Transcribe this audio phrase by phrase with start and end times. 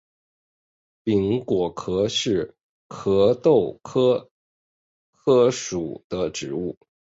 [1.03, 2.55] 柄果柯是
[2.87, 4.31] 壳斗科
[5.11, 6.75] 柯属的植物。